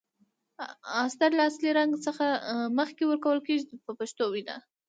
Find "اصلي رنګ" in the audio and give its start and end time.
1.49-1.91